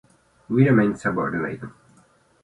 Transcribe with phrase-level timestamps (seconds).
[0.49, 1.69] We remain subordinated.